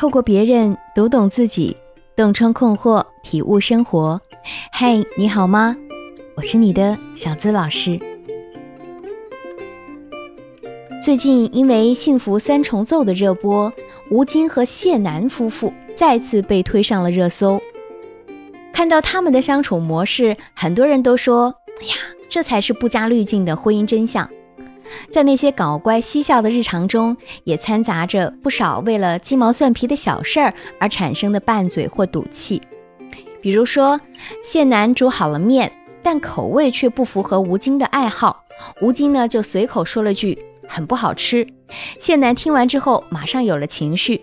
[0.00, 1.76] 透过别人读懂自己，
[2.16, 4.18] 洞穿困惑，体悟生活。
[4.72, 5.76] 嗨，你好吗？
[6.36, 8.00] 我是你的小资老师。
[11.04, 13.70] 最近因为《幸福三重奏》的热播，
[14.10, 17.60] 吴京和谢楠夫妇再次被推上了热搜。
[18.72, 21.94] 看到他们的相处模式，很多人都说：“哎呀，
[22.26, 24.26] 这才是不加滤镜的婚姻真相。”
[25.10, 32.60] 在那些搞怪嬉笑的日常中，也掺杂着不少为了鸡毛蒜皮的小事儿而产生的拌嘴或赌气。
[33.40, 34.00] 比如说，
[34.44, 38.44] 谢楠煮好了面，但口味却不符合吴京的爱好，
[38.80, 40.38] 吴京呢就随口说了句
[40.68, 41.46] “很不好吃”。
[41.98, 44.20] 谢楠听完之后，马上有了情绪，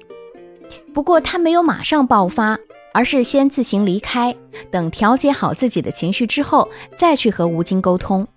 [0.93, 2.59] 不过他没有马上爆发，
[2.93, 4.35] 而是先自行离开，
[4.69, 8.27] 等调节好自己的情绪之后，再去和吴京沟通。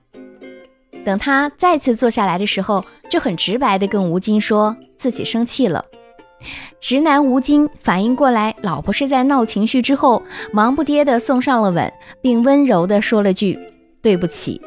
[1.04, 5.84] 等他再次坐下来的时候，就很直白地跟吴京说自己生气了。
[6.80, 13.59] 直男吴京反应过来，老婆是在闹情绪之后，忙不迭地送上了吻，并温柔地说了句
[14.01, 14.60] 对不起。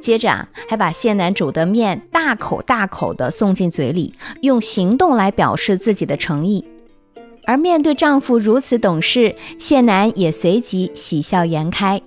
[0.00, 6.64] 接着啊，还把谢楠煮的面大口大口地送进嘴里，用行动来表示自己的诚意。
[7.46, 12.00] 而面对丈夫如此懂事，谢楠也随即喜笑颜开。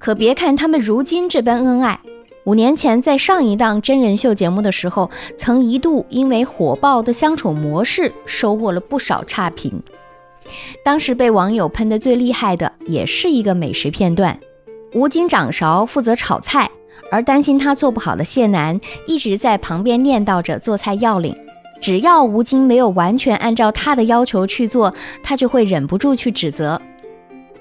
[0.00, 2.00] 可别看他们如今这般恩爱，
[2.44, 9.82] 五年前在上一档真人秀节目的时候，曾一度因为火爆的相处模式收获了不少差评。
[10.82, 14.40] 当时被网友喷得最厉害的，也是一个美食片段：
[14.94, 16.70] 吴京掌勺负责炒菜，
[17.10, 21.36] 而担心他做不好的谢楠一直在旁边念叨着做菜要领。
[21.78, 26.80] 只要吴京没有完全按照他的要求去做，他就会忍不住去指责。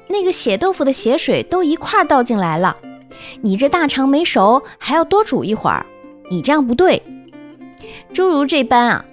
[0.09, 2.75] 那个血豆腐的血水都一块倒进来了，
[3.41, 5.85] 你这大肠没熟，还要多煮一会儿，
[6.31, 7.01] 你这样不对。
[8.11, 9.05] 诸如这般啊，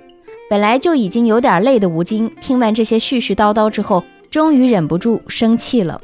[0.49, 6.01] 本来就已经有点累的吴京，听完这些絮絮叨叨之后，终于忍不住生气了，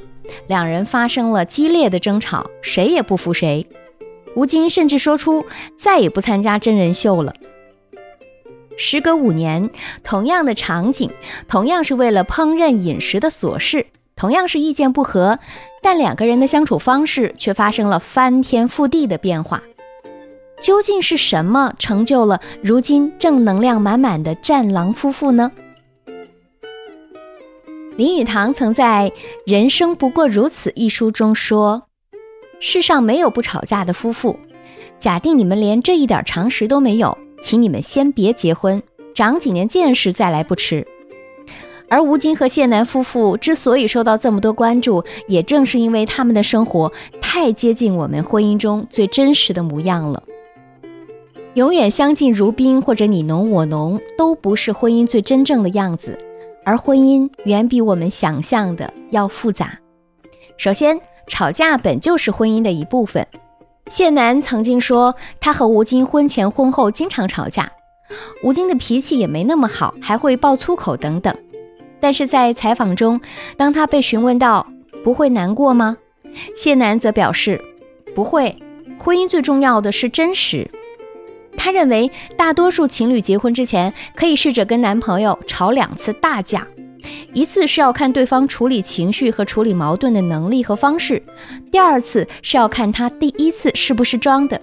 [0.47, 3.67] 两人发生了激烈的争吵，谁也不服谁。
[4.35, 5.45] 吴京甚至说出
[5.77, 7.35] 再也不参加真人秀了。
[8.77, 9.71] 时隔五年，
[10.03, 11.11] 同样的场景，
[11.49, 13.87] 同样是为了烹饪饮食的琐事。
[14.23, 15.41] 同样是意见不合，
[15.83, 19.61] 但两个人的相处方式却发生了翻天覆地的变化。
[20.61, 25.51] 究竟是什么成就了如今正能量满满的战狼夫妇呢？
[27.97, 29.11] 林语堂曾在
[29.45, 31.89] 《人生不过如此》一书中说
[32.63, 34.39] ：“世上没有不吵架的夫妇。
[35.01, 38.81] 假定你们连这一点常识都没有，请你们先别结婚，
[39.17, 40.87] 长几年见识再来不迟。”
[41.93, 50.23] 而吴京和谢楠夫妇之所以受到这么多关注，也正是因为他们的生活太接近我们婚姻中最真实的模样了。
[51.53, 56.19] 永远相敬如宾或者你侬我侬，都不是婚姻最真正的样子。
[56.65, 59.79] 而婚姻远比我们想象的要复杂。
[60.57, 63.27] 首先，吵架本就是婚姻的一部分。
[63.89, 67.71] 谢楠曾经说，他和吴京婚前婚后经常吵架，
[68.43, 71.37] 吴京的脾气也没那么好，还会爆粗口等等。
[72.03, 73.21] 但是在采访中，
[73.57, 74.67] 当他被询问到
[75.05, 75.97] 不会难过吗？
[76.57, 77.63] 谢楠则表示
[78.13, 78.57] 不会。
[78.99, 80.69] 婚姻最重要的是真实。
[81.57, 86.67] 他认为大多数情侣结婚之前可以试着跟男朋友吵两次大架，
[87.33, 91.23] 一次是要看对方处理情绪和处理矛盾的能力和方式，
[91.71, 94.61] 第二次是要看他第一次是不是装的。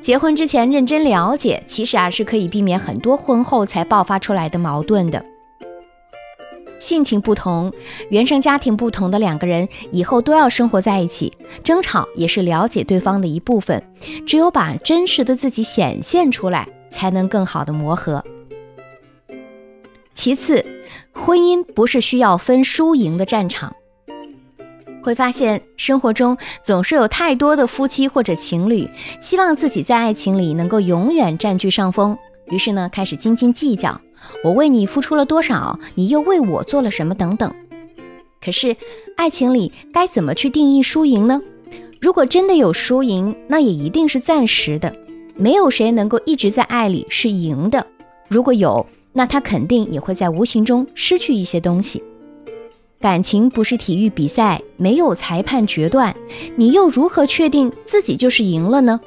[0.00, 5.22] 结婚之前认真了解，其实啊是可以避免很多婚后才爆发出来的矛盾的。
[6.80, 7.72] 性情不同、
[8.10, 11.32] 原生家庭不同的两个人，以后都要生活在一起，
[11.62, 13.80] 争吵也是了解对方的一部分。
[14.26, 18.24] 只有把真实的自己显现出来，才能更好的磨合。
[20.14, 20.64] 其次，
[21.12, 23.76] 婚姻不是需要分输赢的战场。
[25.02, 28.86] 会发现生活中总是有太多的夫妻或者情侣，
[29.18, 32.18] 希望自己在爱情里能够永远占据上风，
[32.50, 34.00] 于是呢，开始斤斤计较。
[34.44, 37.14] 我为你付出了多少，你又为我做了什么？
[37.14, 37.52] 等等。
[38.44, 38.76] 可是，
[39.16, 41.40] 爱情里该怎么去定义输赢呢？
[42.00, 44.94] 如果真的有输赢，那也一定是暂时的。
[45.36, 47.86] 没有谁能够一直在爱里是赢的。
[48.28, 52.02] 如果有，那他肯定也会在无形中失去一些东西。
[53.00, 56.14] 感情不是体育比赛，没有裁判决断，
[56.56, 59.00] 你又如何确定自己就是赢了呢？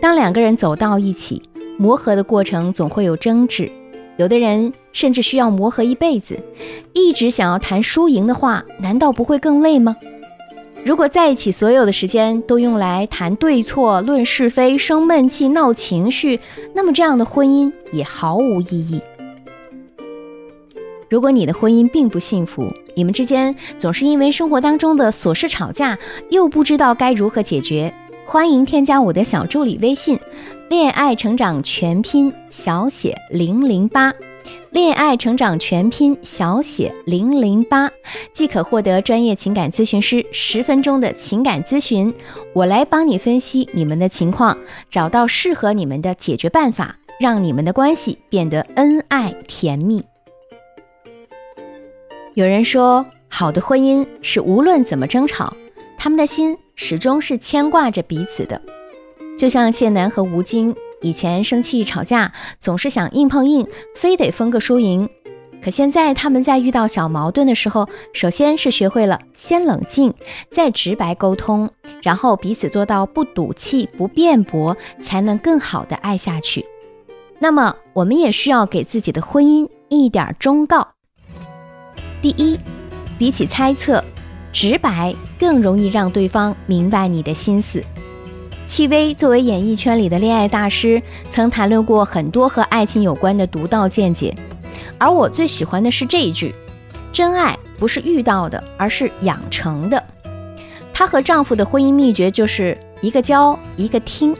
[0.00, 1.42] 当两个人走到一起。
[1.78, 3.70] 磨合的过程总会有争执，
[4.16, 6.38] 有的人甚至需要磨合一辈子。
[6.92, 9.96] 一直想要谈输赢的话，难道不会更累吗？
[10.84, 16.40] 如果在一起所有的时间都用来谈对错、论是非、生闷气、闹情绪，
[16.74, 19.00] 那么这样的婚姻也毫无意义。
[21.08, 25.98] 如果你的婚姻并不幸福，你们之间总是因为生活当中的琐事吵架，
[26.30, 30.18] 又不知道该如何解决，欢迎添加我的小助理微信
[30.72, 34.10] “恋爱成长全拼小写零零八”，
[34.72, 37.90] 恋爱成长全拼小写零零八，
[38.32, 42.14] 即可获得专业情感咨询师十分钟的情感咨询，
[42.54, 44.56] 我来帮你分析你们的情况，
[44.88, 50.02] 找到适合你们的解决办法，让你们的关系变得恩爱甜蜜。
[52.32, 55.54] 有人说，好的婚姻是无论怎么争吵，
[55.98, 58.58] 他们的心始终是牵挂着彼此的。
[59.36, 65.08] 就像谢楠和吴京以前生气吵架，总是想硬碰硬，非得分个输赢。
[65.62, 70.12] 可现在他们在遇到小矛盾的时候，首先是学会了先冷静，
[70.50, 71.70] 再直白沟通，
[72.02, 76.66] 然后彼此做到不赌气、不辩驳，才能更好的爱下去。
[77.38, 80.88] 那么，我们也需要给自己的婚姻一点忠告。
[82.20, 82.58] 第一，
[83.18, 84.02] 比起猜测，
[84.52, 87.82] 直白更容易让对方明白你的心思。
[88.72, 94.34] 戚薇作为演艺圈里的恋爱大师，曾谈论过很多和爱情有关的独到见解，
[94.96, 96.54] 而我最喜欢的是这一句
[97.12, 100.02] ：“真爱不是遇到的，而是养成的。”
[100.90, 104.34] 她和丈夫的婚姻秘诀就是一个教，一个听。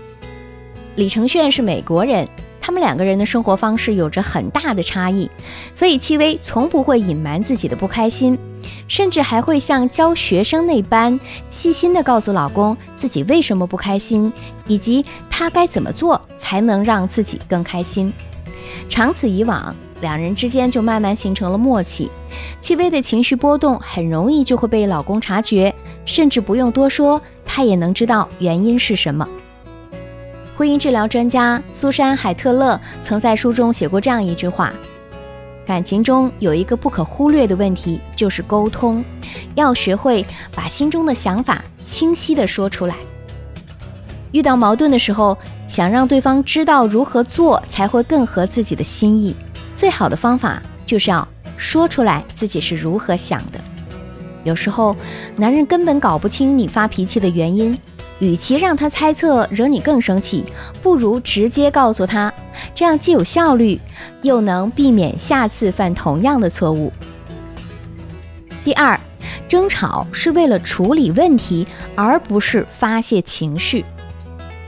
[0.97, 2.27] 李承铉是美国人。
[2.63, 5.29] 他们两个人的生活方式有着很大的差异，
[5.75, 8.39] 所以戚薇从不会隐瞒自己的不开心，
[8.87, 11.19] 甚至还会像教学生那般
[11.51, 14.33] 细心地告诉老公自己为什么不开心，
[14.69, 18.13] 以及他该怎么做才能让自己更开心。
[18.89, 22.09] 长此以往，两人之间就慢慢形成了默契。
[22.61, 25.75] 戚薇的情绪波动很容易就会被老公察觉，
[26.05, 29.29] 甚至不用多说，他也能知道原因是什么。
[30.63, 34.73] 婚姻治疗专家苏珊·海特勒曾在书中写过这样一句话
[35.67, 39.05] ：“感情中有一个不可忽略的问题，就是沟通，
[39.57, 40.25] 要学会
[40.55, 42.95] 把心中的想法清晰地说出来。
[44.31, 45.37] 遇到矛盾的时候，
[45.67, 49.35] 想让对方知道如何做才会更合自己的心意，
[49.75, 51.27] 最好的方法就是要
[51.57, 53.61] 说出来自己是如何想的。
[54.45, 54.95] 有时候，
[55.35, 57.77] 男人根本搞不清你发脾气的原因。”
[58.23, 60.45] 与其让他猜测，惹你更生气，
[60.81, 62.33] 不如直接告诉他，
[62.73, 63.81] 这样既有效率，
[64.23, 66.93] 又能避免下次犯同样的错误。
[68.65, 68.99] 第二，
[69.49, 71.67] 争吵是为了处理问题，
[71.97, 73.85] 而不是发泄情绪。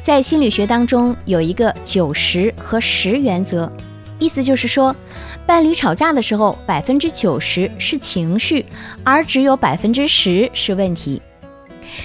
[0.02, 3.70] 在心理学当中，有一个九十和十原则，
[4.18, 4.92] 意思就是说，
[5.46, 8.66] 伴侣吵架的时候，百分之九十是情绪，
[9.04, 11.22] 而只有百分之十是问题。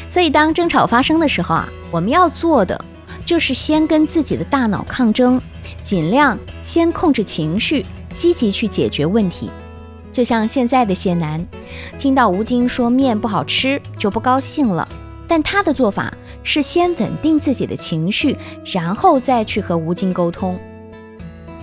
[0.09, 2.83] 所以，当争吵发生的时候啊，我们要做的
[3.25, 5.41] 就是先跟自己的大脑抗争，
[5.81, 9.49] 尽量先控制情绪，积极去解决问题。
[10.11, 11.45] 就像现在的谢楠，
[11.99, 14.87] 听到吴京说面不好吃就不高兴了，
[15.27, 16.11] 但他的做法
[16.43, 18.35] 是先稳定自己的情绪，
[18.65, 20.59] 然后再去和吴京沟通。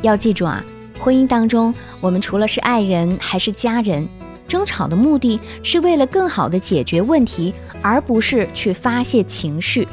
[0.03, 0.65] 要记住啊，
[0.99, 4.09] 婚姻当中，我们除了是爱人，还是家人。
[4.47, 7.53] 争吵的目的是为了更好的解决问题，
[7.83, 9.87] 而不是去发泄情绪。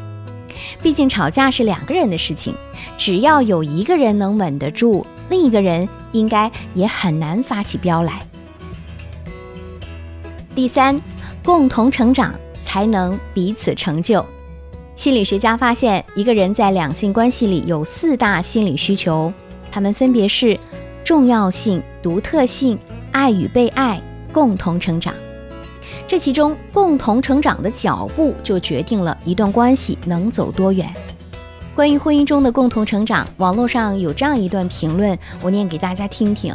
[0.82, 2.56] 毕竟吵架是两个人的事情，
[2.98, 8.22] 只要有一个人能稳得住，另一个人应该也很难发起飙来。
[10.56, 11.02] 第三，
[11.44, 12.34] 共同成长
[12.64, 14.24] 才能彼此成就。
[14.96, 19.34] 心理学家发现，一个人在两性关系里有四大心理需求，
[19.72, 20.58] 他们分别是
[21.04, 22.78] 重要性、独特性、
[23.12, 24.00] 爱与被爱。
[24.34, 25.14] 共同成长，
[26.08, 30.92] 这其中共同成长的脚步就决定了一段关系能走多远。
[31.76, 36.54] 关于婚姻中的共同成长，网络上有这样一段评论，我念给大家听听。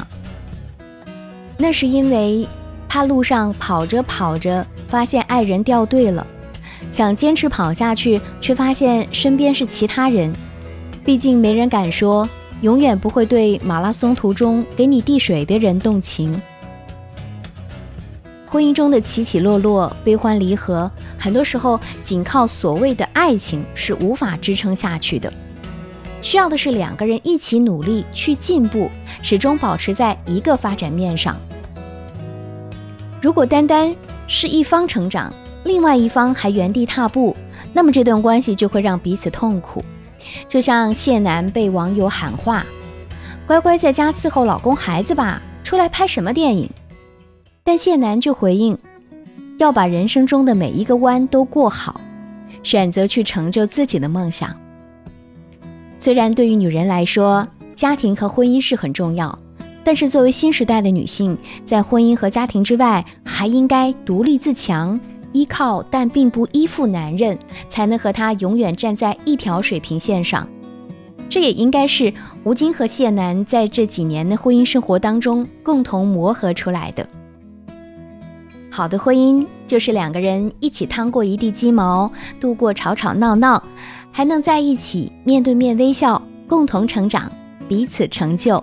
[1.57, 2.47] 那是因为
[2.89, 6.27] 怕路上跑着跑着发现爱人掉队了，
[6.91, 10.33] 想坚持跑下去，却发现身边是其他人。
[11.05, 12.29] 毕竟没人敢说
[12.61, 16.41] 永远不会对马拉松途中给你递水的人动情。
[18.51, 25.33] 婚姻中的起起落落、悲欢离合，很多时候仅靠所谓的爱情是无法支撑下去的。
[26.23, 28.91] 需要的是两个人一起努力去进步，
[29.23, 31.37] 始终保持在一个发展面上。
[33.21, 33.95] 如果单单
[34.27, 35.33] 是一方成长，
[35.65, 37.37] 另外一方还原地踏步，
[37.73, 39.85] 那么这段关系就会让彼此痛苦。
[40.49, 42.65] 就像谢楠被网友喊话
[43.47, 46.71] ：“乖乖在家伺候老公孩子吧，出来拍什么电影？”
[47.69, 48.79] 但谢楠就回应，
[49.59, 52.01] 要把人生中的每一个弯都过好，
[52.63, 54.57] 选择去成就自己的梦想。
[55.99, 59.39] 虽然对于女人来说，家庭和婚姻是很重要，
[59.85, 64.99] 但是作为新时代的女性，在婚姻和家庭之外，还应该独立自强，
[65.35, 70.49] 依靠但并不依附男人，才能和他永远站在一条水平线上。
[71.29, 77.07] 这也应该是吴京和谢楠在这几年的婚姻生活当中共同磨合出来的。
[78.79, 83.61] 好的婚姻就是两个人一起趟过一地鸡毛，度过吵吵闹闹，
[84.13, 87.29] 还能在一起面对面微笑，共同成长，
[87.69, 88.63] 彼此成就。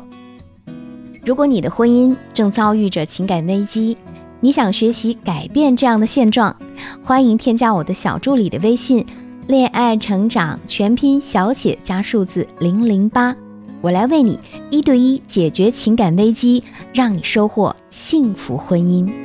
[1.26, 3.98] 如果你的婚姻正遭遇着情感危机，
[4.40, 6.56] 你想学习改变这样的现状，
[7.04, 9.06] 欢迎添加我的小助理的微信
[9.48, 13.36] “恋爱成长全拼小写加数字零零八”，
[13.84, 19.25] 我来为你一对一解决情感危机，让你收获幸福婚姻。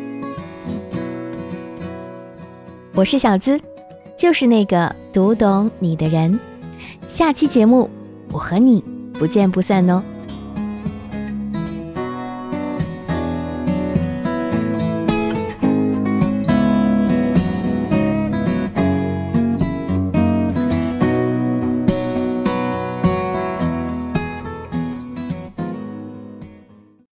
[3.01, 3.59] 我是小资，
[4.15, 6.39] 就是那个读懂你的人。
[7.09, 7.89] 下期节目，
[8.31, 10.03] 我和你不见不散哦。